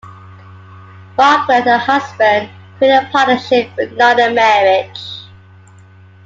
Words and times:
Margaret 1.15 1.57
and 1.57 1.65
her 1.67 1.77
husband 1.77 2.49
created 2.79 3.03
a 3.03 3.09
partnership, 3.11 3.69
but 3.77 3.91
not 3.95 4.19
a 4.19 4.31
marriage. 4.33 4.99